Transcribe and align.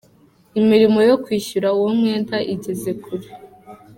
Imirimo 0.59 0.99
yo 1.09 1.15
kwishyura 1.23 1.67
uwo 1.77 1.89
mwenda 1.99 2.37
igeze 2.53 2.91
kure. 3.03 3.29